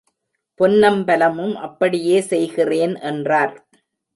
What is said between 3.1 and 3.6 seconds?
என்றார்.